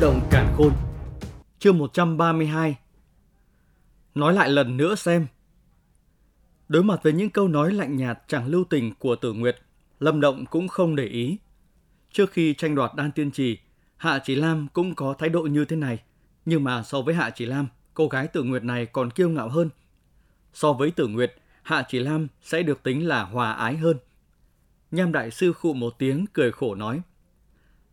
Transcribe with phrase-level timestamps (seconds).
[0.00, 0.72] động cản khôn.
[1.58, 2.76] Chương 132
[4.14, 5.26] Nói lại lần nữa xem.
[6.68, 9.56] Đối mặt với những câu nói lạnh nhạt chẳng lưu tình của Tử Nguyệt,
[9.98, 11.38] Lâm Động cũng không để ý.
[12.12, 13.58] Trước khi tranh đoạt đan tiên trì,
[13.96, 15.98] Hạ Chỉ Lam cũng có thái độ như thế này.
[16.44, 19.48] Nhưng mà so với Hạ Chỉ Lam, cô gái Tử Nguyệt này còn kiêu ngạo
[19.48, 19.70] hơn.
[20.52, 23.96] So với Tử Nguyệt, Hạ Chỉ Lam sẽ được tính là hòa ái hơn.
[24.90, 27.00] Nham Đại Sư khụ một tiếng cười khổ nói.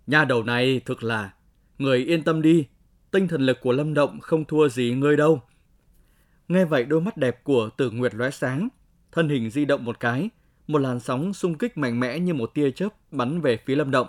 [0.08, 1.32] Nhà đầu này thực là,
[1.78, 2.68] người yên tâm đi,
[3.12, 5.42] tinh thần lực của Lâm Động không thua gì ngươi đâu.
[6.48, 8.70] Nghe vậy đôi mắt đẹp của Tử Nguyệt lóe sáng,
[9.12, 10.30] thân hình di động một cái,
[10.68, 13.92] một làn sóng xung kích mạnh mẽ như một tia chớp bắn về phía Lâm
[13.92, 14.08] Động.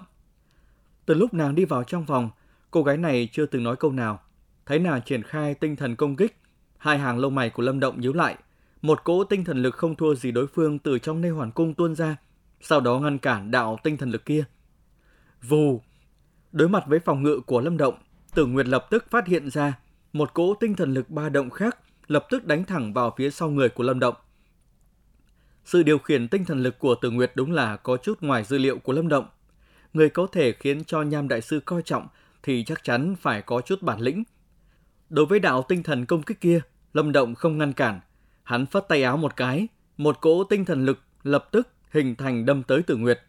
[1.07, 2.31] Từ lúc nàng đi vào trong phòng,
[2.71, 4.21] cô gái này chưa từng nói câu nào.
[4.67, 6.37] Thấy nàng triển khai tinh thần công kích,
[6.77, 8.37] hai hàng lông mày của Lâm Động nhíu lại,
[8.83, 11.75] một cỗ tinh thần lực không thua gì đối phương từ trong nê hoàn cung
[11.75, 12.17] tuôn ra,
[12.61, 14.45] sau đó ngăn cản đạo tinh thần lực kia.
[15.43, 15.83] Vù!
[16.59, 17.95] Đối mặt với phòng ngự của Lâm Động,
[18.35, 19.79] Tử Nguyệt lập tức phát hiện ra
[20.13, 23.51] một cỗ tinh thần lực ba động khác lập tức đánh thẳng vào phía sau
[23.51, 24.15] người của Lâm Động.
[25.65, 28.59] Sự điều khiển tinh thần lực của Tử Nguyệt đúng là có chút ngoài dữ
[28.59, 29.27] liệu của Lâm Động.
[29.93, 32.07] Người có thể khiến cho Nham Đại Sư coi trọng
[32.43, 34.25] thì chắc chắn phải có chút bản lĩnh.
[35.11, 36.61] Đối với đạo tinh thần công kích kia,
[36.93, 38.01] Lâm Động không ngăn cản.
[38.43, 42.45] Hắn phất tay áo một cái, một cỗ tinh thần lực lập tức hình thành
[42.45, 43.21] đâm tới Tử Nguyệt.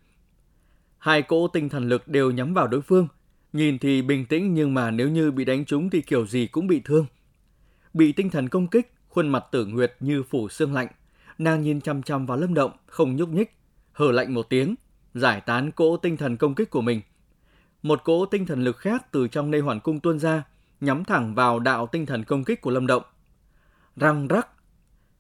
[0.98, 3.08] Hai cỗ tinh thần lực đều nhắm vào đối phương.
[3.54, 6.68] Nhìn thì bình tĩnh nhưng mà nếu như bị đánh trúng thì kiểu gì cũng
[6.68, 7.06] bị thương.
[7.94, 10.88] Bị tinh thần công kích, khuôn mặt Tử Nguyệt như phủ xương lạnh.
[11.38, 13.56] Nàng nhìn chăm chăm vào Lâm Động, không nhúc nhích,
[13.92, 14.76] hờ lạnh một tiếng,
[15.14, 17.02] giải tán cỗ tinh thần công kích của mình.
[17.84, 20.44] Một cỗ tinh thần lực khác từ trong nơi hoàn cung tuôn ra,
[20.82, 23.04] nhắm thẳng vào đạo tinh thần công kích của Lâm Động.
[23.96, 24.48] Răng rắc,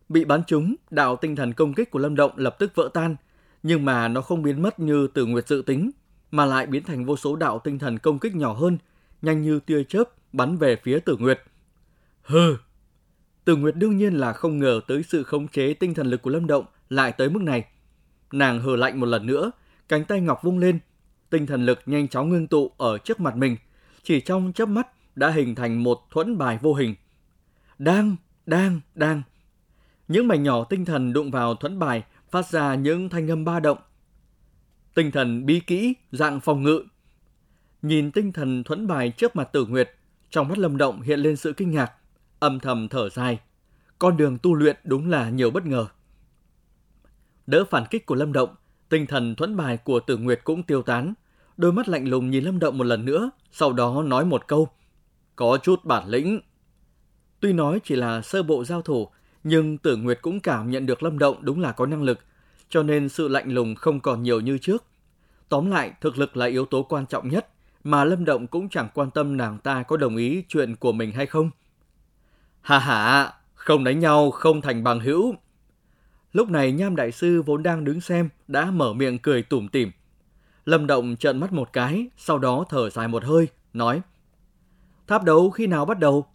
[0.09, 3.15] bị bắn trúng, đạo tinh thần công kích của Lâm Động lập tức vỡ tan,
[3.63, 5.91] nhưng mà nó không biến mất như Tử Nguyệt dự tính,
[6.31, 8.77] mà lại biến thành vô số đạo tinh thần công kích nhỏ hơn,
[9.21, 11.41] nhanh như tia chớp bắn về phía Tử Nguyệt.
[12.21, 12.57] Hừ.
[13.45, 16.29] Tử Nguyệt đương nhiên là không ngờ tới sự khống chế tinh thần lực của
[16.29, 17.65] Lâm Động lại tới mức này.
[18.31, 19.51] Nàng hừ lạnh một lần nữa,
[19.89, 20.79] cánh tay ngọc vung lên,
[21.29, 23.57] tinh thần lực nhanh chóng ngưng tụ ở trước mặt mình,
[24.03, 26.95] chỉ trong chớp mắt đã hình thành một thuẫn bài vô hình.
[27.77, 29.21] Đang, đang, đang.
[30.07, 33.59] Những mảnh nhỏ tinh thần đụng vào thuẫn bài phát ra những thanh âm ba
[33.59, 33.77] động.
[34.99, 36.83] Tinh thần bí kỹ, dạng phòng ngự.
[37.81, 39.91] Nhìn tinh thần thuẫn bài trước mặt tử nguyệt,
[40.29, 41.91] trong mắt lâm động hiện lên sự kinh ngạc,
[42.39, 43.39] âm thầm thở dài.
[43.99, 45.87] Con đường tu luyện đúng là nhiều bất ngờ.
[47.47, 48.49] Đỡ phản kích của lâm động,
[48.89, 51.13] tinh thần thuẫn bài của tử nguyệt cũng tiêu tán.
[51.57, 54.67] Đôi mắt lạnh lùng nhìn lâm động một lần nữa, sau đó nói một câu.
[55.35, 56.39] Có chút bản lĩnh.
[57.39, 59.09] Tuy nói chỉ là sơ bộ giao thủ,
[59.43, 62.19] nhưng Tử Nguyệt cũng cảm nhận được Lâm Động đúng là có năng lực,
[62.69, 64.85] cho nên sự lạnh lùng không còn nhiều như trước.
[65.49, 67.47] Tóm lại, thực lực là yếu tố quan trọng nhất,
[67.83, 71.11] mà Lâm Động cũng chẳng quan tâm nàng ta có đồng ý chuyện của mình
[71.11, 71.51] hay không.
[72.61, 75.35] Hà hà, không đánh nhau không thành bằng hữu.
[76.33, 79.91] Lúc này Nham Đại Sư vốn đang đứng xem, đã mở miệng cười tủm tỉm.
[80.65, 84.01] Lâm Động trợn mắt một cái, sau đó thở dài một hơi, nói
[85.07, 86.25] Tháp đấu khi nào bắt đầu?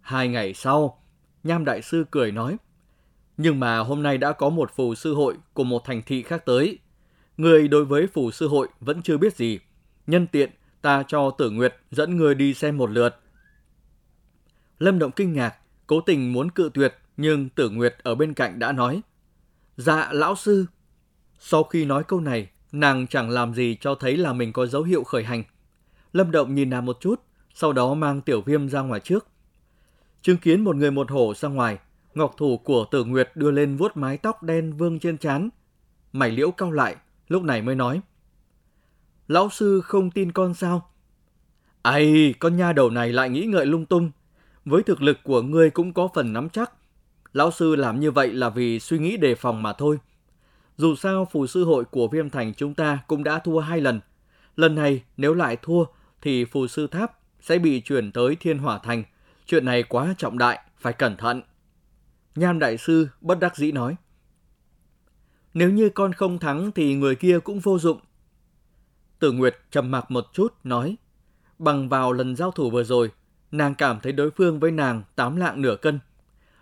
[0.00, 1.02] Hai ngày sau,
[1.42, 2.56] Nham Đại Sư cười nói.
[3.36, 6.46] Nhưng mà hôm nay đã có một phù sư hội của một thành thị khác
[6.46, 6.78] tới.
[7.36, 9.58] Người đối với phủ sư hội vẫn chưa biết gì.
[10.06, 10.50] Nhân tiện,
[10.82, 13.16] ta cho Tử Nguyệt dẫn người đi xem một lượt.
[14.78, 15.54] Lâm Động kinh ngạc,
[15.86, 19.02] cố tình muốn cự tuyệt, nhưng Tử Nguyệt ở bên cạnh đã nói.
[19.76, 20.66] Dạ, lão sư.
[21.38, 24.82] Sau khi nói câu này, nàng chẳng làm gì cho thấy là mình có dấu
[24.82, 25.42] hiệu khởi hành.
[26.12, 27.20] Lâm Động nhìn nàng một chút,
[27.54, 29.26] sau đó mang tiểu viêm ra ngoài trước.
[30.22, 31.78] Chứng kiến một người một hổ ra ngoài,
[32.14, 35.48] ngọc thủ của tử nguyệt đưa lên vuốt mái tóc đen vương trên trán.
[36.12, 36.96] Mày liễu cao lại,
[37.28, 38.00] lúc này mới nói.
[39.28, 40.90] Lão sư không tin con sao?
[41.82, 44.10] Ây, con nha đầu này lại nghĩ ngợi lung tung.
[44.64, 46.72] Với thực lực của ngươi cũng có phần nắm chắc.
[47.32, 49.98] Lão sư làm như vậy là vì suy nghĩ đề phòng mà thôi.
[50.76, 54.00] Dù sao phù sư hội của viêm thành chúng ta cũng đã thua hai lần.
[54.56, 55.84] Lần này nếu lại thua
[56.20, 59.04] thì phù sư tháp sẽ bị chuyển tới thiên hỏa thành
[59.46, 61.42] Chuyện này quá trọng đại, phải cẩn thận.
[62.34, 63.96] Nham Đại Sư bất đắc dĩ nói.
[65.54, 68.00] Nếu như con không thắng thì người kia cũng vô dụng.
[69.18, 70.96] Tử Nguyệt trầm mặc một chút, nói.
[71.58, 73.10] Bằng vào lần giao thủ vừa rồi,
[73.52, 75.98] nàng cảm thấy đối phương với nàng tám lạng nửa cân.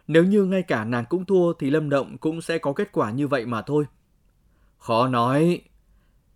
[0.09, 3.11] Nếu như ngay cả nàng cũng thua thì Lâm Động cũng sẽ có kết quả
[3.11, 3.85] như vậy mà thôi.
[4.79, 5.61] Khó nói.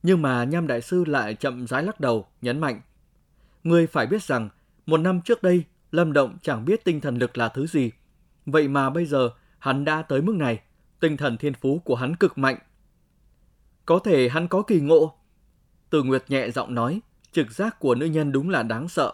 [0.03, 2.81] Nhưng mà Nham Đại Sư lại chậm rãi lắc đầu, nhấn mạnh.
[3.65, 4.49] Ngươi phải biết rằng,
[4.87, 7.91] một năm trước đây Lâm Động chẳng biết tinh thần lực là thứ gì.
[8.47, 10.61] Vậy mà bây giờ hắn đã tới mức này,
[11.05, 12.57] tinh thần thiên phú của hắn cực mạnh.
[13.87, 15.15] Có thể hắn có kỳ ngộ.
[15.91, 17.01] Từ Nguyệt nhẹ giọng nói,
[17.33, 19.13] trực giác của nữ nhân đúng là đáng sợ.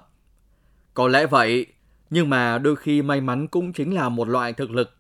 [0.95, 1.67] Có lẽ vậy,
[2.11, 4.91] nhưng mà đôi khi may mắn cũng chính là một loại thực lực.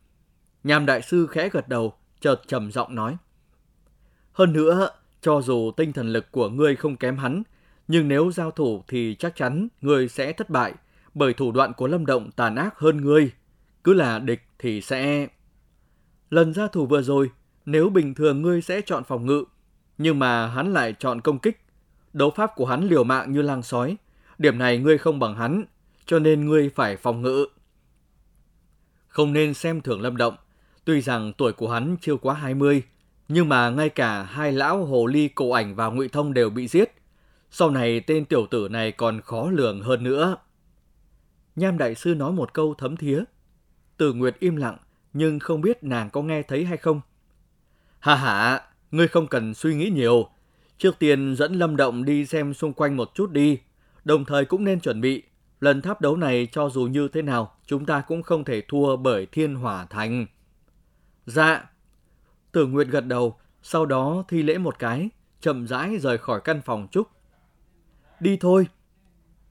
[0.64, 3.16] Nham đại sư khẽ gật đầu, chợt trầm giọng nói.
[4.32, 4.90] Hơn nữa,
[5.20, 7.42] cho dù tinh thần lực của ngươi không kém hắn,
[7.88, 10.74] nhưng nếu giao thủ thì chắc chắn ngươi sẽ thất bại,
[11.14, 13.30] bởi thủ đoạn của Lâm Động tàn ác hơn ngươi.
[13.84, 15.28] Cứ là địch thì sẽ...
[16.30, 17.30] Lần ra thủ vừa rồi,
[17.66, 19.44] nếu bình thường ngươi sẽ chọn phòng ngự,
[19.98, 21.60] nhưng mà hắn lại chọn công kích.
[22.12, 23.96] Đấu pháp của hắn liều mạng như lang sói.
[24.38, 25.64] Điểm này ngươi không bằng hắn,
[26.06, 27.46] cho nên ngươi phải phòng ngự.
[29.08, 30.36] Không nên xem thường Lâm Động.
[30.84, 32.82] Tuy rằng tuổi của hắn chưa quá 20,
[33.28, 36.68] nhưng mà ngay cả hai lão hồ ly cổ ảnh và ngụy thông đều bị
[36.68, 36.92] giết.
[37.50, 40.36] Sau này tên tiểu tử này còn khó lường hơn nữa.
[41.56, 43.24] Nham đại sư nói một câu thấm thía.
[43.96, 44.76] Tử Nguyệt im lặng,
[45.12, 47.00] nhưng không biết nàng có nghe thấy hay không.
[47.98, 50.28] Hà hà, ngươi không cần suy nghĩ nhiều.
[50.78, 53.58] Trước tiên dẫn Lâm Động đi xem xung quanh một chút đi.
[54.04, 55.22] Đồng thời cũng nên chuẩn bị.
[55.60, 58.96] Lần tháp đấu này cho dù như thế nào, chúng ta cũng không thể thua
[58.96, 60.26] bởi thiên hỏa thành.
[61.26, 61.70] Dạ.
[62.52, 65.08] Tử Nguyệt gật đầu, sau đó thi lễ một cái,
[65.40, 67.08] chậm rãi rời khỏi căn phòng Trúc.
[68.20, 68.66] Đi thôi.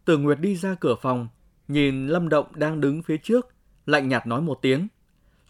[0.05, 1.27] Tử Nguyệt đi ra cửa phòng,
[1.67, 3.47] nhìn Lâm Động đang đứng phía trước,
[3.85, 4.87] lạnh nhạt nói một tiếng.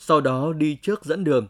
[0.02, 1.48] Sau đó đi trước dẫn đường.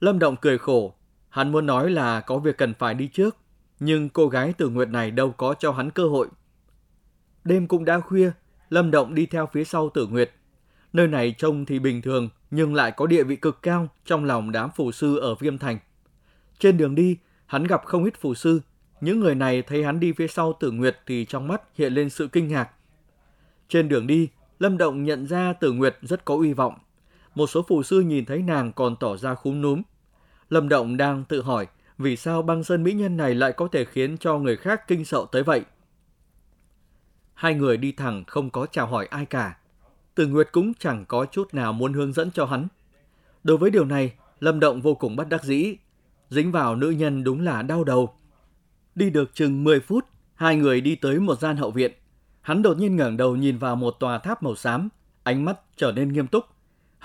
[0.00, 0.94] Lâm Động cười khổ,
[1.28, 3.36] hắn muốn nói là có việc cần phải đi trước,
[3.80, 6.28] nhưng cô gái Tử Nguyệt này đâu có cho hắn cơ hội.
[7.44, 8.30] Đêm cũng đã khuya,
[8.70, 10.30] Lâm Động đi theo phía sau Tử Nguyệt.
[10.92, 14.52] Nơi này trông thì bình thường, nhưng lại có địa vị cực cao trong lòng
[14.52, 15.78] đám phù sư ở Viêm Thành.
[16.58, 17.16] Trên đường đi,
[17.46, 18.60] hắn gặp không ít phù sư.
[19.00, 22.10] Những người này thấy hắn đi phía sau Tử Nguyệt thì trong mắt hiện lên
[22.10, 22.70] sự kinh ngạc.
[23.68, 26.74] Trên đường đi, Lâm Động nhận ra Tử Nguyệt rất có uy vọng.
[27.34, 29.82] Một số phù sư nhìn thấy nàng còn tỏ ra khúm núm.
[30.50, 31.66] Lâm Động đang tự hỏi
[31.98, 35.04] vì sao băng sơn mỹ nhân này lại có thể khiến cho người khác kinh
[35.04, 35.62] sợ tới vậy.
[37.34, 39.56] Hai người đi thẳng không có chào hỏi ai cả.
[40.14, 42.68] Tử Nguyệt cũng chẳng có chút nào muốn hướng dẫn cho hắn.
[43.44, 45.76] Đối với điều này, Lâm Động vô cùng bất đắc dĩ.
[46.28, 48.14] Dính vào nữ nhân đúng là đau đầu.
[48.94, 50.04] Đi được chừng 10 phút,
[50.34, 51.92] hai người đi tới một gian hậu viện.
[52.40, 54.88] Hắn đột nhiên ngẩng đầu nhìn vào một tòa tháp màu xám,
[55.22, 56.44] ánh mắt trở nên nghiêm túc.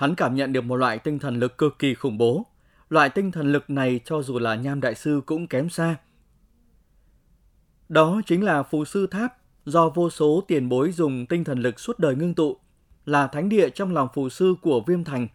[0.00, 2.46] Hắn cảm nhận được một loại tinh thần lực cực kỳ khủng bố.
[2.88, 5.96] Loại tinh thần lực này cho dù là nham đại sư cũng kém xa.
[7.88, 11.80] Đó chính là phù sư tháp do vô số tiền bối dùng tinh thần lực
[11.80, 12.56] suốt đời ngưng tụ,
[13.06, 15.28] là thánh địa trong lòng phù sư của Viêm Thành.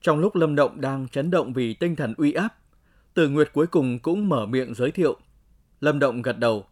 [0.00, 2.48] Trong lúc Lâm Động đang chấn động vì tinh thần uy áp,
[3.14, 5.16] Tử Nguyệt cuối cùng cũng mở miệng giới thiệu.
[5.80, 6.64] Lâm Động gật đầu,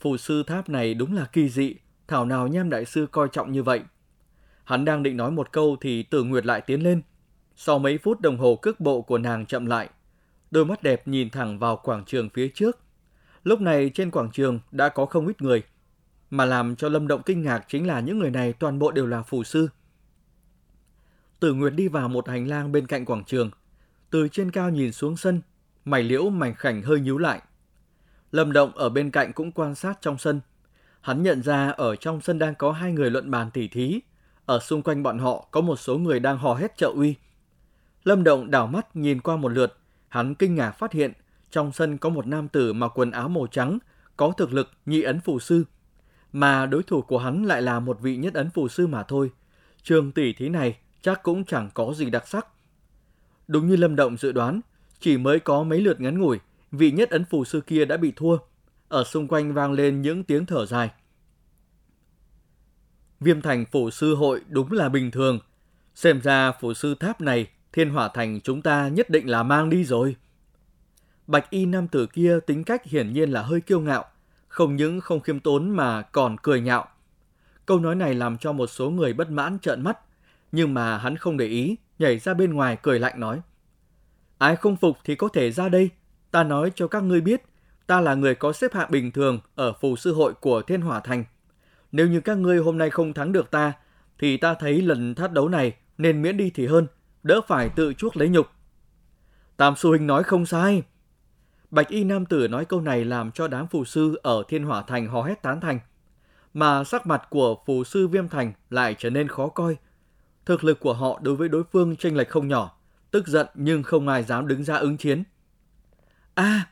[0.00, 1.74] phù sư tháp này đúng là kỳ dị,
[2.06, 3.82] thảo nào nham đại sư coi trọng như vậy.
[4.68, 7.02] Hắn đang định nói một câu thì Tử Nguyệt lại tiến lên.
[7.56, 9.88] Sau mấy phút đồng hồ cước bộ của nàng chậm lại,
[10.50, 12.78] đôi mắt đẹp nhìn thẳng vào quảng trường phía trước.
[13.44, 15.62] Lúc này trên quảng trường đã có không ít người,
[16.30, 19.06] mà làm cho Lâm Động kinh ngạc chính là những người này toàn bộ đều
[19.06, 19.68] là phù sư.
[21.40, 23.50] Tử Nguyệt đi vào một hành lang bên cạnh quảng trường,
[24.10, 25.40] từ trên cao nhìn xuống sân,
[25.84, 27.42] mày liễu mảnh khảnh hơi nhíu lại.
[28.32, 30.40] Lâm Động ở bên cạnh cũng quan sát trong sân.
[31.00, 34.00] Hắn nhận ra ở trong sân đang có hai người luận bàn tỉ thí,
[34.48, 37.14] ở xung quanh bọn họ có một số người đang hò hét trợ uy.
[38.04, 39.76] Lâm Động đảo mắt nhìn qua một lượt,
[40.08, 41.12] hắn kinh ngạc phát hiện
[41.50, 43.78] trong sân có một nam tử mặc quần áo màu trắng,
[44.16, 45.64] có thực lực nhị ấn phù sư.
[46.32, 49.30] Mà đối thủ của hắn lại là một vị nhất ấn phù sư mà thôi.
[49.82, 52.46] Trường tỷ thí này chắc cũng chẳng có gì đặc sắc.
[53.48, 54.60] Đúng như Lâm Động dự đoán,
[55.00, 56.38] chỉ mới có mấy lượt ngắn ngủi,
[56.72, 58.38] vị nhất ấn phù sư kia đã bị thua.
[58.88, 60.90] Ở xung quanh vang lên những tiếng thở dài.
[63.20, 65.38] Viêm thành phù sư hội đúng là bình thường.
[65.94, 69.70] Xem ra phù sư tháp này, thiên hỏa thành chúng ta nhất định là mang
[69.70, 70.16] đi rồi.
[71.26, 74.04] Bạch y nam tử kia tính cách hiển nhiên là hơi kiêu ngạo,
[74.48, 76.88] không những không khiêm tốn mà còn cười nhạo.
[77.66, 79.98] Câu nói này làm cho một số người bất mãn trợn mắt,
[80.52, 83.40] nhưng mà hắn không để ý, nhảy ra bên ngoài cười lạnh nói.
[84.38, 85.90] Ai không phục thì có thể ra đây,
[86.30, 87.42] ta nói cho các ngươi biết,
[87.86, 91.00] ta là người có xếp hạng bình thường ở phù sư hội của Thiên Hỏa
[91.00, 91.24] Thành.
[91.92, 93.72] Nếu như các ngươi hôm nay không thắng được ta,
[94.18, 96.86] thì ta thấy lần thát đấu này nên miễn đi thì hơn,
[97.22, 98.46] đỡ phải tự chuốc lấy nhục.
[99.56, 100.82] Tam Sư Huynh nói không sai.
[101.70, 104.82] Bạch y nam tử nói câu này làm cho đám phù sư ở Thiên Hỏa
[104.82, 105.78] Thành hò hét tán thành.
[106.54, 109.76] Mà sắc mặt của phù sư Viêm Thành lại trở nên khó coi.
[110.46, 112.78] Thực lực của họ đối với đối phương tranh lệch không nhỏ,
[113.10, 115.22] tức giận nhưng không ai dám đứng ra ứng chiến.
[116.34, 116.66] a à,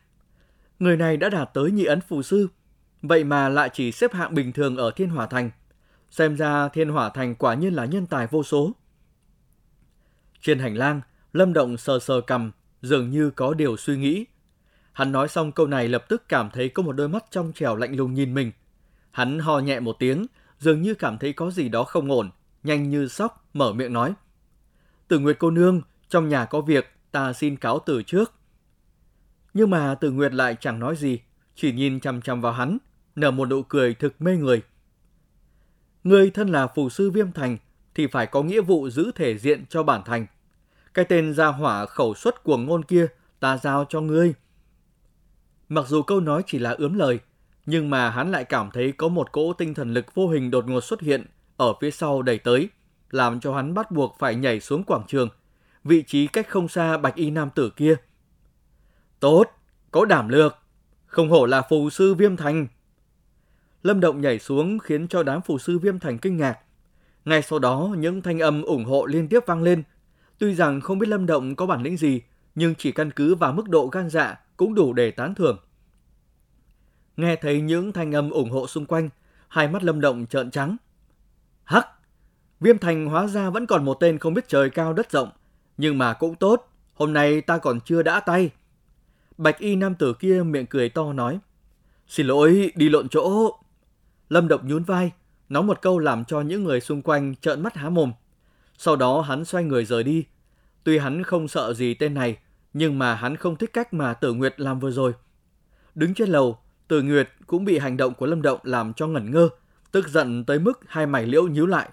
[0.78, 2.48] người này đã đạt tới nhị ấn phù sư,
[3.08, 5.50] vậy mà lại chỉ xếp hạng bình thường ở Thiên Hỏa Thành.
[6.10, 8.72] Xem ra Thiên Hỏa Thành quả nhiên là nhân tài vô số.
[10.40, 11.00] Trên hành lang,
[11.32, 12.50] Lâm Động sờ sờ cầm,
[12.82, 14.24] dường như có điều suy nghĩ.
[14.92, 17.76] Hắn nói xong câu này lập tức cảm thấy có một đôi mắt trong trẻo
[17.76, 18.52] lạnh lùng nhìn mình.
[19.10, 20.26] Hắn ho nhẹ một tiếng,
[20.58, 22.30] dường như cảm thấy có gì đó không ổn,
[22.62, 24.14] nhanh như sóc, mở miệng nói.
[25.08, 28.32] Tử Nguyệt cô nương, trong nhà có việc, ta xin cáo từ trước.
[29.54, 31.20] Nhưng mà Tử Nguyệt lại chẳng nói gì,
[31.54, 32.78] chỉ nhìn chăm chăm vào hắn,
[33.16, 34.62] nở một nụ cười thực mê người.
[36.04, 37.56] Người thân là phù sư Viêm Thành
[37.94, 40.26] thì phải có nghĩa vụ giữ thể diện cho bản thành.
[40.94, 43.06] Cái tên gia hỏa khẩu xuất cuồng ngôn kia
[43.40, 44.34] ta giao cho ngươi.
[45.68, 47.18] Mặc dù câu nói chỉ là ướm lời,
[47.66, 50.68] nhưng mà hắn lại cảm thấy có một cỗ tinh thần lực vô hình đột
[50.68, 52.68] ngột xuất hiện ở phía sau đẩy tới,
[53.10, 55.28] làm cho hắn bắt buộc phải nhảy xuống quảng trường,
[55.84, 57.96] vị trí cách không xa bạch y nam tử kia.
[59.20, 59.44] Tốt,
[59.90, 60.56] có đảm lược,
[61.06, 62.66] không hổ là phù sư viêm thành.
[63.86, 66.58] Lâm Động nhảy xuống khiến cho đám phù sư viêm thành kinh ngạc.
[67.24, 69.82] Ngay sau đó, những thanh âm ủng hộ liên tiếp vang lên.
[70.38, 72.22] Tuy rằng không biết Lâm Động có bản lĩnh gì,
[72.54, 75.58] nhưng chỉ căn cứ vào mức độ gan dạ cũng đủ để tán thưởng.
[77.16, 79.08] Nghe thấy những thanh âm ủng hộ xung quanh,
[79.48, 80.76] hai mắt Lâm Động trợn trắng.
[81.64, 81.88] Hắc!
[82.60, 85.30] Viêm Thành hóa ra vẫn còn một tên không biết trời cao đất rộng,
[85.76, 88.50] nhưng mà cũng tốt, hôm nay ta còn chưa đã tay.
[89.38, 91.38] Bạch y nam tử kia miệng cười to nói.
[92.08, 93.52] Xin lỗi, đi lộn chỗ.
[94.28, 95.12] Lâm Động nhún vai,
[95.48, 98.12] nói một câu làm cho những người xung quanh trợn mắt há mồm.
[98.78, 100.24] Sau đó hắn xoay người rời đi.
[100.84, 102.36] Tuy hắn không sợ gì tên này,
[102.72, 105.12] nhưng mà hắn không thích cách mà Tử Nguyệt làm vừa rồi.
[105.94, 109.30] Đứng trên lầu, Tử Nguyệt cũng bị hành động của Lâm Động làm cho ngẩn
[109.30, 109.48] ngơ,
[109.92, 111.88] tức giận tới mức hai mày liễu nhíu lại.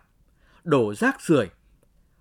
[0.63, 1.49] Đổ rác rưởi.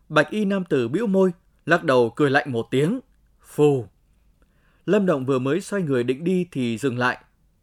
[0.08, 1.32] Bạch y nam tử bĩu môi,
[1.66, 3.00] lắc đầu cười lạnh một tiếng.
[3.42, 3.86] Phù.
[4.86, 7.18] Lâm Động vừa mới xoay người định đi thì dừng lại,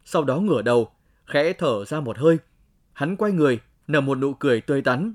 [0.06, 0.92] sau đó ngửa đầu,
[1.30, 2.38] khẽ thở ra một hơi.
[2.94, 5.14] Hắn quay người, nở một nụ cười tươi tắn.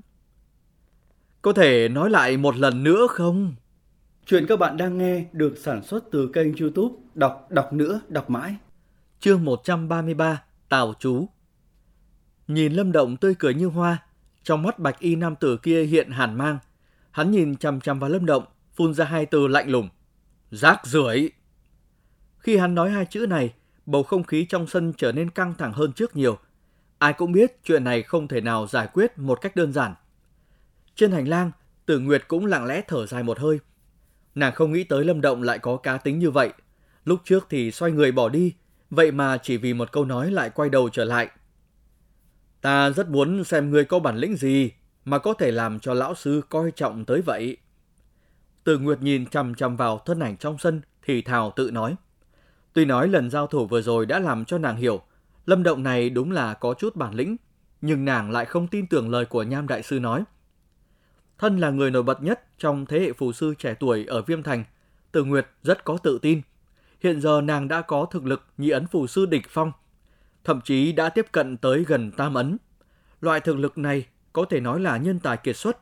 [1.41, 3.55] Có thể nói lại một lần nữa không?
[4.25, 8.29] Chuyện các bạn đang nghe được sản xuất từ kênh youtube Đọc Đọc Nữa Đọc
[8.29, 8.55] Mãi.
[9.19, 11.27] Chương 133 Tào Chú
[12.47, 13.97] Nhìn Lâm Động tươi cười như hoa,
[14.43, 16.57] trong mắt bạch y nam tử kia hiện hàn mang.
[17.11, 18.43] Hắn nhìn chằm chằm vào Lâm Động,
[18.75, 19.89] phun ra hai từ lạnh lùng.
[20.51, 21.31] Rác rưởi
[22.37, 23.53] Khi hắn nói hai chữ này,
[23.85, 26.37] bầu không khí trong sân trở nên căng thẳng hơn trước nhiều.
[26.97, 29.93] Ai cũng biết chuyện này không thể nào giải quyết một cách đơn giản.
[30.95, 31.51] Trên hành lang,
[31.85, 33.59] Tử Nguyệt cũng lặng lẽ thở dài một hơi.
[34.35, 36.53] Nàng không nghĩ tới Lâm Động lại có cá tính như vậy.
[37.05, 38.53] Lúc trước thì xoay người bỏ đi,
[38.89, 41.29] vậy mà chỉ vì một câu nói lại quay đầu trở lại.
[42.61, 44.71] Ta rất muốn xem ngươi có bản lĩnh gì
[45.05, 47.57] mà có thể làm cho lão sư coi trọng tới vậy.
[48.63, 51.95] Từ Nguyệt nhìn chằm chằm vào thân ảnh trong sân thì thào tự nói.
[52.75, 55.01] Tuy nói lần giao thủ vừa rồi đã làm cho nàng hiểu,
[55.45, 57.35] Lâm Động này đúng là có chút bản lĩnh,
[57.81, 60.23] nhưng nàng lại không tin tưởng lời của Nham Đại Sư nói.
[61.37, 64.43] Thân là người nổi bật nhất trong thế hệ phù sư trẻ tuổi ở Viêm
[64.43, 64.63] Thành,
[65.11, 66.41] Từ Nguyệt rất có tự tin.
[67.03, 69.71] Hiện giờ nàng đã có thực lực nhị ấn phù sư địch phong,
[70.43, 72.57] thậm chí đã tiếp cận tới gần tam ấn.
[73.21, 75.77] Loại thực lực này có thể nói là nhân tài kiệt xuất.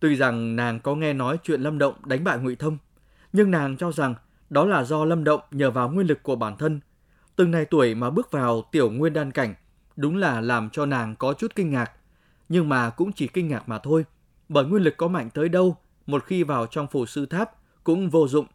[0.00, 2.78] Tuy rằng nàng có nghe nói chuyện Lâm Động đánh bại Ngụy Thông,
[3.32, 4.14] nhưng nàng cho rằng
[4.50, 6.80] đó là do Lâm Động nhờ vào nguyên lực của bản thân.
[7.36, 9.54] Từng này tuổi mà bước vào tiểu nguyên đan cảnh,
[9.96, 11.92] đúng là làm cho nàng có chút kinh ngạc.
[12.48, 14.04] Nhưng mà cũng chỉ kinh ngạc mà thôi
[14.50, 15.76] bởi nguyên lực có mạnh tới đâu,
[16.06, 17.50] một khi vào trong phủ sư tháp
[17.84, 18.46] cũng vô dụng.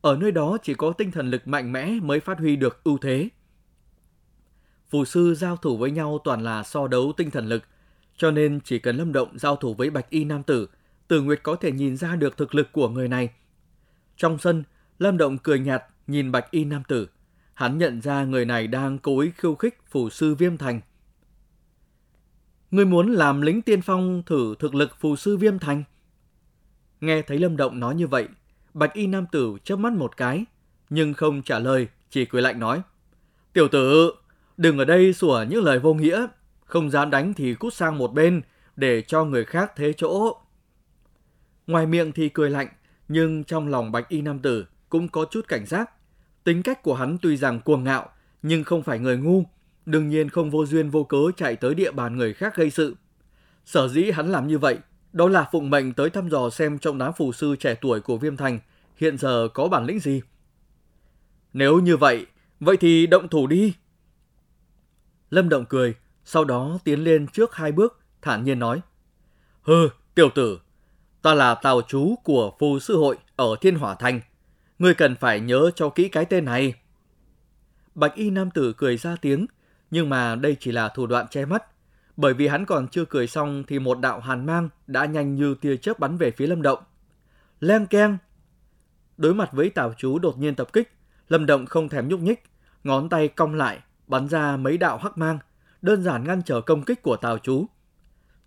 [0.00, 2.98] Ở nơi đó chỉ có tinh thần lực mạnh mẽ mới phát huy được ưu
[2.98, 3.28] thế.
[4.90, 7.62] Phù sư giao thủ với nhau toàn là so đấu tinh thần lực,
[8.16, 10.68] cho nên chỉ cần Lâm Động giao thủ với Bạch Y Nam Tử,
[11.08, 13.30] Tử Nguyệt có thể nhìn ra được thực lực của người này.
[14.16, 14.64] Trong sân,
[14.98, 17.08] Lâm Động cười nhạt nhìn Bạch Y Nam Tử.
[17.54, 20.80] Hắn nhận ra người này đang cố ý khiêu khích phù sư Viêm Thành.
[22.70, 25.84] Ngươi muốn làm lính tiên phong thử thực lực phù sư viêm thành?
[27.00, 28.28] Nghe thấy Lâm Động nói như vậy,
[28.74, 30.44] Bạch Y Nam Tử chớp mắt một cái,
[30.90, 32.82] nhưng không trả lời, chỉ cười lạnh nói.
[33.52, 34.12] Tiểu tử,
[34.56, 36.26] đừng ở đây sủa những lời vô nghĩa,
[36.64, 38.42] không dám đánh thì cút sang một bên
[38.76, 40.36] để cho người khác thế chỗ.
[41.66, 42.68] Ngoài miệng thì cười lạnh,
[43.08, 45.90] nhưng trong lòng Bạch Y Nam Tử cũng có chút cảnh giác.
[46.44, 48.08] Tính cách của hắn tuy rằng cuồng ngạo,
[48.42, 49.44] nhưng không phải người ngu,
[49.86, 52.96] đương nhiên không vô duyên vô cớ chạy tới địa bàn người khác gây sự.
[53.64, 54.78] Sở dĩ hắn làm như vậy,
[55.12, 58.18] đó là phụng mệnh tới thăm dò xem trong đám phù sư trẻ tuổi của
[58.18, 58.58] Viêm Thành
[58.96, 60.22] hiện giờ có bản lĩnh gì.
[61.52, 62.26] Nếu như vậy,
[62.60, 63.74] vậy thì động thủ đi.
[65.30, 68.80] Lâm Động cười, sau đó tiến lên trước hai bước, thản nhiên nói.
[69.62, 70.60] Hừ, tiểu tử,
[71.22, 74.20] ta là tàu chú của phù sư hội ở Thiên Hỏa Thành.
[74.78, 76.74] Ngươi cần phải nhớ cho kỹ cái tên này.
[77.94, 79.46] Bạch y nam tử cười ra tiếng,
[79.90, 81.64] nhưng mà đây chỉ là thủ đoạn che mắt,
[82.16, 85.54] bởi vì hắn còn chưa cười xong thì một đạo hàn mang đã nhanh như
[85.54, 86.78] tia chớp bắn về phía Lâm Động.
[87.60, 88.18] Leng keng!
[89.16, 90.92] Đối mặt với tào chú đột nhiên tập kích,
[91.28, 92.42] Lâm Động không thèm nhúc nhích,
[92.84, 95.38] ngón tay cong lại, bắn ra mấy đạo hắc mang,
[95.82, 97.66] đơn giản ngăn trở công kích của tào chú.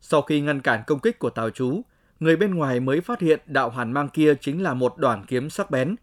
[0.01, 1.81] Sau khi ngăn cản công kích của Tào Chú,
[2.19, 5.49] người bên ngoài mới phát hiện đạo hàn mang kia chính là một đoàn kiếm
[5.49, 5.95] sắc bén.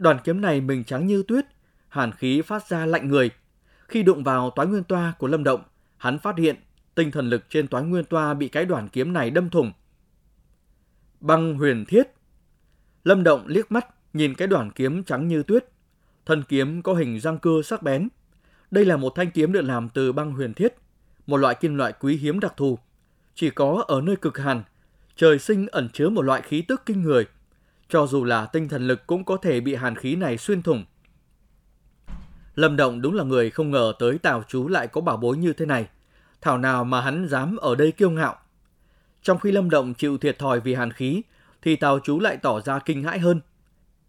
[0.00, 1.44] Đoàn kiếm này mình trắng như tuyết,
[1.88, 3.30] hàn khí phát ra lạnh người.
[3.88, 5.62] Khi đụng vào toái nguyên toa của Lâm Động,
[5.96, 6.56] hắn phát hiện
[6.94, 9.72] tinh thần lực trên toái nguyên toa bị cái đoàn kiếm này đâm thủng.
[11.20, 12.02] Băng huyền thiết
[13.04, 15.64] Lâm Động liếc mắt nhìn cái đoàn kiếm trắng như tuyết.
[16.26, 18.08] Thân kiếm có hình răng cưa sắc bén.
[18.70, 20.74] Đây là một thanh kiếm được làm từ băng huyền thiết,
[21.26, 22.78] một loại kim loại quý hiếm đặc thù.
[23.34, 24.62] Chỉ có ở nơi cực hàn,
[25.16, 27.26] trời sinh ẩn chứa một loại khí tức kinh người.
[27.90, 30.84] Cho dù là tinh thần lực cũng có thể bị hàn khí này xuyên thủng.
[32.54, 35.52] Lâm Động đúng là người không ngờ tới Tào Chú lại có bảo bối như
[35.52, 35.86] thế này.
[36.40, 38.36] Thảo nào mà hắn dám ở đây kiêu ngạo.
[39.22, 41.22] Trong khi Lâm Động chịu thiệt thòi vì hàn khí,
[41.62, 43.40] thì Tào Chú lại tỏ ra kinh hãi hơn.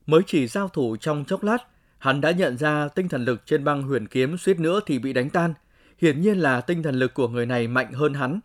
[0.06, 1.58] Mới chỉ giao thủ trong chốc lát,
[1.98, 5.14] hắn đã nhận ra tinh thần lực trên băng huyền kiếm suýt nữa thì bị
[5.14, 5.54] đánh tan.
[6.02, 8.40] Hiển nhiên là tinh thần lực của người này mạnh hơn hắn.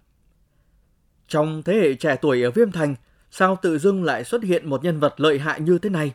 [1.29, 2.95] Trong thế hệ trẻ tuổi ở Viêm Thành,
[3.39, 6.13] sao tự dưng lại xuất hiện một nhân vật lợi hại như thế này?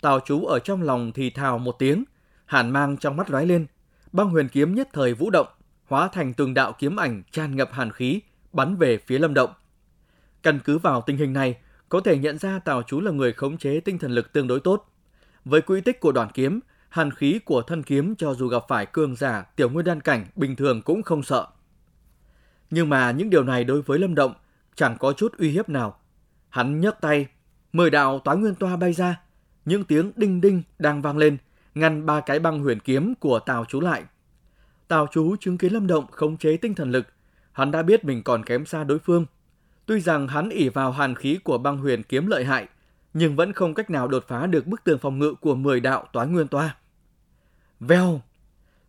[0.00, 2.04] Tào chú ở trong lòng thì thào một tiếng,
[2.46, 3.66] hàn mang trong mắt lóe lên,
[4.12, 5.46] băng huyền kiếm nhất thời vũ động,
[5.84, 8.20] hóa thành từng đạo kiếm ảnh tràn ngập hàn khí,
[8.52, 9.50] bắn về phía Lâm Động.
[10.42, 11.56] Căn cứ vào tình hình này,
[11.88, 14.60] có thể nhận ra Tào chú là người khống chế tinh thần lực tương đối
[14.60, 14.92] tốt.
[15.44, 18.86] Với quỹ tích của đoàn kiếm, hàn khí của thân kiếm cho dù gặp phải
[18.86, 21.46] cường giả tiểu nguyên đan cảnh bình thường cũng không sợ.
[22.70, 24.34] Nhưng mà những điều này đối với Lâm Động
[24.74, 25.98] chẳng có chút uy hiếp nào.
[26.50, 27.26] Hắn nhấc tay,
[27.72, 29.20] mời đạo toái nguyên toa bay ra,
[29.64, 31.36] những tiếng đinh đinh đang vang lên,
[31.74, 34.04] ngăn ba cái băng huyền kiếm của Tào chú lại.
[34.88, 37.06] Tào chú chứng kiến Lâm Động khống chế tinh thần lực,
[37.52, 39.26] hắn đã biết mình còn kém xa đối phương.
[39.86, 42.66] Tuy rằng hắn ỉ vào hàn khí của băng huyền kiếm lợi hại,
[43.14, 46.08] nhưng vẫn không cách nào đột phá được bức tường phòng ngự của 10 đạo
[46.12, 46.76] toái nguyên toa.
[47.80, 48.20] Vèo!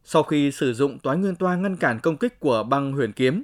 [0.03, 3.43] Sau khi sử dụng toái nguyên toa ngăn cản công kích của băng huyền kiếm,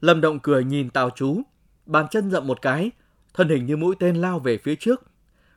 [0.00, 1.42] Lâm Động cười nhìn Tào Chú,
[1.86, 2.90] bàn chân dậm một cái,
[3.34, 5.02] thân hình như mũi tên lao về phía trước.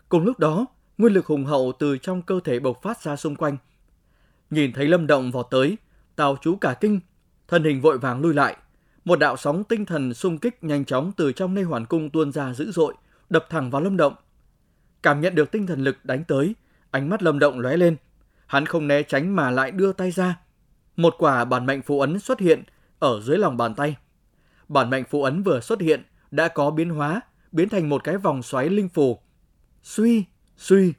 [0.09, 0.65] Cùng lúc đó,
[0.97, 3.57] nguyên lực hùng hậu từ trong cơ thể bộc phát ra xung quanh.
[4.49, 5.77] Nhìn thấy Lâm Động vọt tới,
[6.15, 6.99] Tào Chú cả kinh,
[7.47, 8.57] thân hình vội vàng lui lại.
[9.05, 12.31] Một đạo sóng tinh thần xung kích nhanh chóng từ trong nơi hoàn cung tuôn
[12.31, 12.93] ra dữ dội,
[13.29, 14.13] đập thẳng vào Lâm Động.
[15.03, 16.55] Cảm nhận được tinh thần lực đánh tới,
[16.91, 17.95] ánh mắt Lâm Động lóe lên.
[18.47, 20.39] Hắn không né tránh mà lại đưa tay ra.
[20.95, 22.63] Một quả bản mệnh phù ấn xuất hiện
[22.99, 23.95] ở dưới lòng bàn tay
[24.69, 27.21] bản mệnh phù ấn vừa xuất hiện đã có biến hóa,
[27.55, 29.19] biến thành một cái vòng xoáy linh phù.
[29.83, 30.25] Suy,
[30.57, 30.93] suy.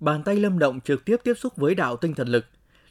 [0.00, 2.46] Bàn tay Lâm Động trực tiếp tiếp xúc với đạo tinh thần lực.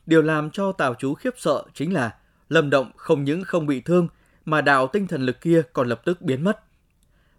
[0.05, 2.15] Điều làm cho Tào Chú khiếp sợ chính là
[2.49, 4.07] Lâm Động không những không bị thương
[4.45, 6.59] mà đạo tinh thần lực kia còn lập tức biến mất.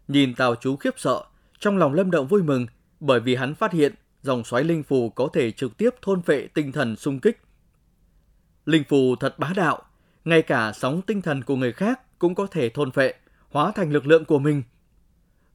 [0.09, 1.25] Nhìn Tào Chú khiếp sợ,
[1.59, 2.67] trong lòng Lâm Động vui mừng
[3.01, 6.47] bởi vì hắn phát hiện dòng xoáy linh phù có thể trực tiếp thôn phệ
[6.55, 7.41] tinh thần xung kích.
[8.67, 9.83] Linh phù thật bá đạo,
[10.25, 13.15] ngay cả sóng tinh thần của người khác cũng có thể thôn phệ,
[13.51, 14.63] hóa thành lực lượng của mình.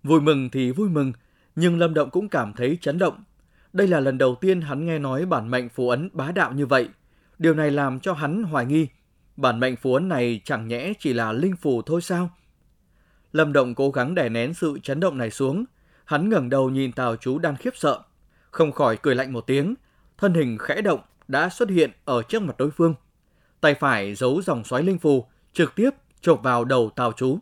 [0.03, 1.13] Vui mừng thì vui mừng,
[1.55, 3.23] nhưng Lâm Động cũng cảm thấy chấn động.
[3.73, 6.65] Đây là lần đầu tiên hắn nghe nói bản mệnh phù ấn bá đạo như
[6.65, 6.89] vậy.
[7.37, 8.87] Điều này làm cho hắn hoài nghi,
[9.37, 12.29] bản mệnh phù ấn này chẳng nhẽ chỉ là linh phù thôi sao?
[13.31, 15.65] Lâm Động cố gắng đè nén sự chấn động này xuống,
[16.05, 17.99] hắn ngẩng đầu nhìn Tào Chú đang khiếp sợ,
[18.51, 19.75] không khỏi cười lạnh một tiếng,
[20.17, 22.93] thân hình khẽ động đã xuất hiện ở trước mặt đối phương
[23.61, 25.89] tay phải giấu dòng xoáy linh phù, trực tiếp
[26.21, 27.39] chộp vào đầu Tào Chú.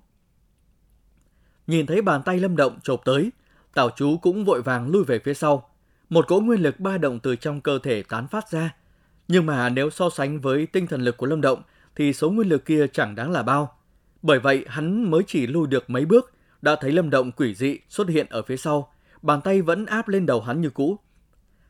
[1.70, 3.32] Nhìn thấy bàn tay Lâm Động chộp tới,
[3.74, 5.70] Tào Chú cũng vội vàng lui về phía sau.
[6.10, 8.76] Một cỗ nguyên lực ba động từ trong cơ thể tán phát ra.
[9.28, 11.62] Nhưng mà nếu so sánh với tinh thần lực của Lâm Động
[11.96, 13.78] thì số nguyên lực kia chẳng đáng là bao.
[14.22, 17.80] Bởi vậy hắn mới chỉ lui được mấy bước, đã thấy Lâm Động quỷ dị
[17.90, 21.00] xuất hiện ở phía sau, bàn tay vẫn áp lên đầu hắn như cũ.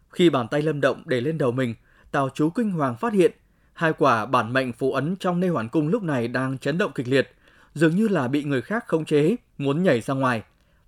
[0.09, 1.75] Khi bàn tay Lâm Động để lên đầu mình,
[2.11, 3.31] Tào Chú kinh hoàng phát hiện
[3.73, 6.91] Hai quả bản mệnh phù ấn trong nê hoàn cung lúc này đang chấn động
[6.95, 7.35] kịch liệt,
[7.73, 10.43] dường như là bị người khác khống chế, muốn nhảy ra ngoài.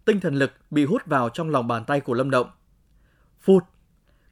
[0.06, 2.48] Tinh thần lực bị hút vào trong lòng bàn tay của Lâm Động.
[3.42, 3.64] Phụt!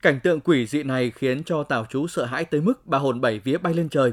[0.01, 3.21] Cảnh tượng quỷ dị này khiến cho Tào Chú sợ hãi tới mức ba hồn
[3.21, 4.11] bảy vía bay lên trời.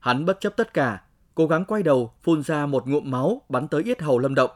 [0.00, 1.02] Hắn bất chấp tất cả,
[1.34, 4.50] cố gắng quay đầu phun ra một ngụm máu bắn tới yết hầu Lâm Động.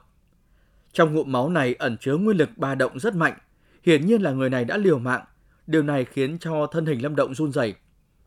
[0.92, 3.38] Trong ngụm máu này ẩn chứa nguyên lực ba động rất mạnh,
[3.82, 5.24] hiển nhiên là người này đã liều mạng.
[5.66, 7.74] Điều này khiến cho thân hình Lâm Động run rẩy.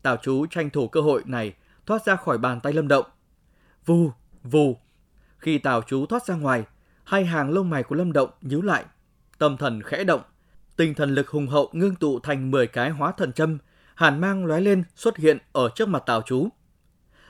[0.02, 1.54] Tào chú tranh thủ cơ hội này
[1.86, 3.06] thoát ra khỏi bàn tay Lâm Động.
[3.86, 4.10] Vù,
[4.42, 4.76] vù.
[5.42, 6.64] Khi Tào chú thoát ra ngoài,
[7.04, 8.84] hai hàng lông mày của Lâm Động nhíu lại.
[9.38, 10.20] Tâm thần khẽ động,
[10.76, 13.58] tinh thần lực hùng hậu ngưng tụ thành 10 cái hóa thần châm,
[13.94, 16.48] hàn mang lóe lên xuất hiện ở trước mặt Tào chú.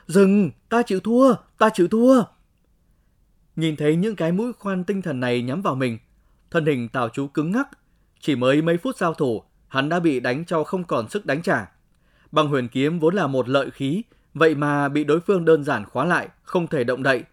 [0.07, 2.23] Dừng, ta chịu thua, ta chịu thua.
[3.55, 5.97] Nhìn thấy những cái mũi khoan tinh thần này nhắm vào mình,
[6.51, 7.67] thân hình Tào chú cứng ngắc.
[8.19, 11.41] Chỉ mới mấy phút giao thủ, hắn đã bị đánh cho không còn sức đánh
[11.41, 11.71] trả.
[12.31, 15.85] Bằng huyền kiếm vốn là một lợi khí, vậy mà bị đối phương đơn giản
[15.85, 17.23] khóa lại, không thể động đậy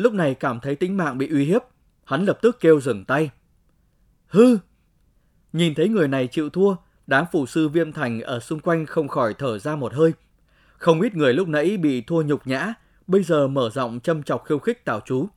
[0.00, 1.62] lúc này cảm thấy tính mạng bị uy hiếp,
[2.04, 3.30] hắn lập tức kêu dừng tay.
[4.26, 4.58] Hư!
[5.52, 6.74] Nhìn thấy người này chịu thua,
[7.06, 10.12] đám phủ sư viêm thành ở xung quanh không khỏi thở ra một hơi.
[10.78, 12.74] Không ít người lúc nãy bị thua nhục nhã,
[13.06, 15.28] bây giờ mở rộng châm chọc khiêu khích Tào Chú,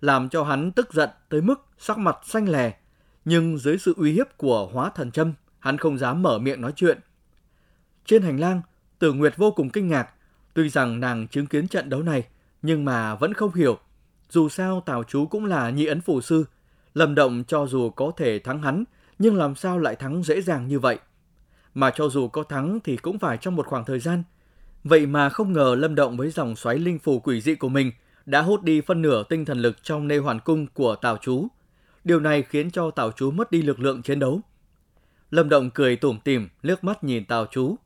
[0.00, 2.76] làm cho hắn tức giận tới mức sắc mặt xanh lè.
[3.24, 6.72] Nhưng dưới sự uy hiếp của hóa thần châm, hắn không dám mở miệng nói
[6.76, 6.98] chuyện.
[8.06, 8.60] Trên hành lang,
[8.98, 10.08] Tử Nguyệt vô cùng kinh ngạc,
[10.54, 12.24] tuy rằng nàng chứng kiến trận đấu này,
[12.62, 13.78] nhưng mà vẫn không hiểu.
[14.34, 16.44] Dù sao Tào Chú cũng là nhị ấn phủ sư,
[16.94, 18.84] Lâm Động cho dù có thể thắng hắn,
[19.18, 20.98] nhưng làm sao lại thắng dễ dàng như vậy?
[21.74, 24.22] Mà cho dù có thắng thì cũng phải trong một khoảng thời gian.
[24.84, 27.92] Vậy mà không ngờ Lâm Động với dòng xoáy linh phù quỷ dị của mình
[28.26, 31.46] đã hút đi phân nửa tinh thần lực trong nê hoàn cung của Tào Chú.
[32.04, 34.40] Điều này khiến cho Tào Chú mất đi lực lượng chiến đấu.
[35.30, 37.76] Lâm Động cười tủm tỉm, liếc mắt nhìn Tào Chú.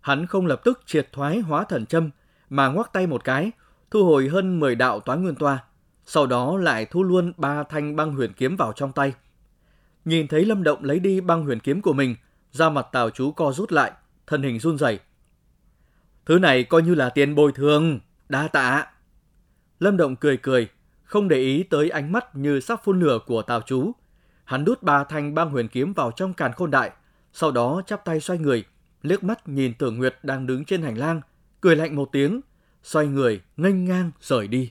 [0.00, 2.10] Hắn không lập tức triệt thoái hóa thần châm,
[2.50, 3.50] mà ngoắc tay một cái,
[3.90, 5.64] thu hồi hơn 10 đạo toán nguyên toa,
[6.12, 9.12] sau đó lại thu luôn ba thanh băng huyền kiếm vào trong tay.
[10.04, 12.16] Nhìn thấy Lâm Động lấy đi băng huyền kiếm của mình,
[12.52, 13.92] da mặt Tào Chú co rút lại,
[14.26, 14.98] thân hình run rẩy.
[16.26, 18.86] Thứ này coi như là tiền bồi thường, đa tạ.
[19.80, 20.68] Lâm Động cười cười,
[21.02, 23.92] không để ý tới ánh mắt như sắp phun lửa của Tào Chú.
[24.44, 26.90] Hắn đút ba thanh băng huyền kiếm vào trong càn khôn đại,
[27.32, 28.64] sau đó chắp tay xoay người,
[29.02, 31.20] liếc mắt nhìn Tưởng Nguyệt đang đứng trên hành lang,
[31.60, 32.40] cười lạnh một tiếng,
[32.82, 34.70] xoay người nghênh ngang rời đi.